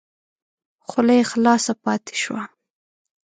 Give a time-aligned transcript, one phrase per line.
[0.87, 2.43] خوله یې خلاصه پاته شوه!